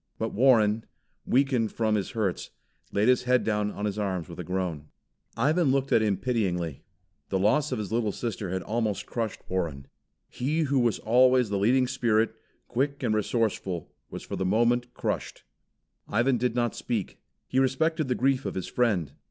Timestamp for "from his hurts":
1.73-2.49